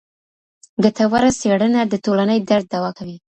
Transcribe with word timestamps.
ګټوره 0.83 1.29
څېړنه 1.39 1.81
د 1.87 1.93
ټولني 2.05 2.37
درد 2.49 2.65
دوا 2.73 2.89
کوي. 2.97 3.17